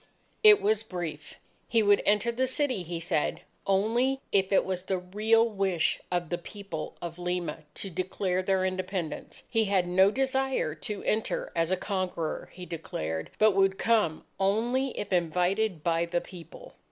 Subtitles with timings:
[0.41, 1.35] It was brief.
[1.67, 6.29] He would enter the city, he said, only if it was the real wish of
[6.29, 9.43] the People of Lima to declare their Independence.
[9.47, 14.97] He had no desire to enter as a conqueror, he declared, but would come only
[14.99, 16.73] if invited by the People.